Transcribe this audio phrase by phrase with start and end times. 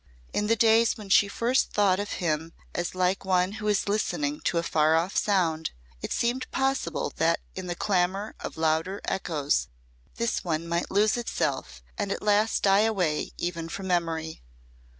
[0.33, 4.41] In the days when she first thought of him as like one who is listening
[4.45, 5.69] to a far off sound,
[6.01, 9.67] it seemed possible that in the clamour of louder echoes
[10.15, 14.41] this one might lose itself and at last die away even from memory.